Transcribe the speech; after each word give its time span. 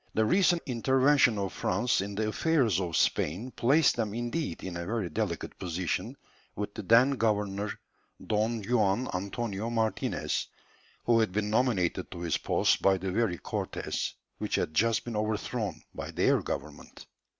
The 0.15 0.25
recent 0.25 0.63
intervention 0.65 1.37
of 1.37 1.53
France 1.53 2.01
in 2.01 2.15
the 2.15 2.29
affairs 2.29 2.79
of 2.81 2.97
Spain 2.97 3.51
placed 3.51 3.97
them 3.97 4.15
indeed 4.15 4.63
in 4.63 4.75
a 4.75 4.83
very 4.87 5.11
delicate 5.11 5.59
position 5.59 6.17
with 6.55 6.73
the 6.73 6.81
then 6.81 7.11
governor, 7.11 7.71
Don 8.25 8.63
Juan 8.63 9.07
Antonio 9.13 9.69
Martinez, 9.69 10.47
who 11.05 11.19
had 11.19 11.31
been 11.31 11.51
nominated 11.51 12.09
to 12.09 12.21
his 12.21 12.37
post 12.39 12.81
by 12.81 12.97
the 12.97 13.11
very 13.11 13.37
Cortés 13.37 14.13
which 14.39 14.55
had 14.55 14.73
just 14.73 15.05
been 15.05 15.15
overthrown 15.15 15.83
by 15.93 16.09
their 16.09 16.41
government. 16.41 17.05